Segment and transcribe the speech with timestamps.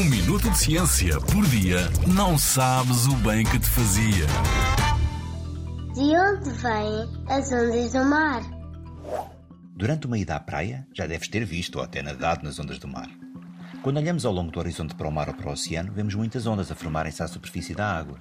[0.00, 4.26] Um minuto de ciência por dia não sabes o bem que te fazia.
[5.92, 8.40] De onde vêm as ondas do mar?
[9.76, 12.88] Durante uma ida à praia, já deves ter visto ou até nadado nas ondas do
[12.88, 13.10] mar.
[13.82, 16.46] Quando olhamos ao longo do horizonte para o mar ou para o oceano, vemos muitas
[16.46, 18.18] ondas a formarem-se à superfície da água.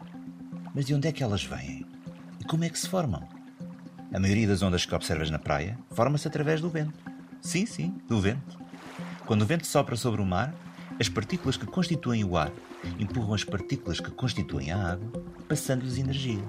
[0.76, 1.86] Mas de onde é que elas vêm?
[2.42, 3.26] E como é que se formam?
[4.14, 7.00] A maioria das ondas que observas na praia forma-se através do vento.
[7.42, 8.60] Sim, sim, do vento.
[9.26, 10.54] Quando o vento sopra sobre o mar,
[11.00, 12.52] as partículas que constituem o ar
[13.00, 15.12] empurram as partículas que constituem a água,
[15.48, 16.44] passando-lhes energia.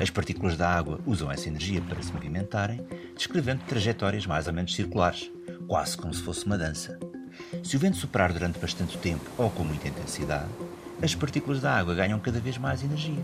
[0.00, 2.80] As partículas da água usam essa energia para se movimentarem,
[3.14, 5.30] descrevendo trajetórias mais ou menos circulares,
[5.66, 6.98] quase como se fosse uma dança.
[7.62, 10.48] Se o vento soprar durante bastante tempo ou com muita intensidade,
[11.02, 13.22] as partículas da água ganham cada vez mais energia.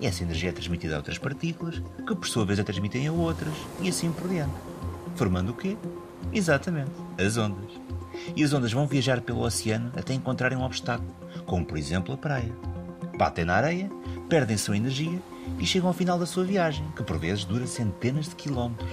[0.00, 3.12] E essa energia é transmitida a outras partículas, que por sua vez a transmitem a
[3.12, 4.54] outras, e assim por diante.
[5.16, 5.76] Formando o quê?
[6.32, 7.85] Exatamente, as ondas.
[8.34, 12.16] E as ondas vão viajar pelo oceano até encontrarem um obstáculo, como por exemplo a
[12.16, 12.52] praia.
[13.16, 13.90] Batem na areia,
[14.28, 15.20] perdem sua energia
[15.58, 18.90] e chegam ao final da sua viagem, que por vezes dura centenas de quilómetros.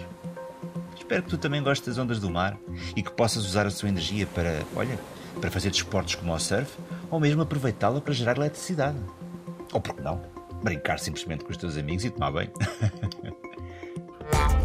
[0.95, 2.57] Espero que tu também gostes das ondas do mar
[2.95, 4.97] e que possas usar a sua energia para, olha,
[5.39, 6.77] para fazer desportos como o surf
[7.09, 8.97] ou mesmo aproveitá-la para gerar eletricidade.
[9.73, 10.21] Ou por que não?
[10.63, 12.49] Brincar simplesmente com os teus amigos e tomar bem.